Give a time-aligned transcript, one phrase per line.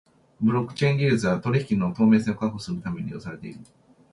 [0.41, 3.59] ブロックチェーン技術は取引の透明性を確保するために利用されている。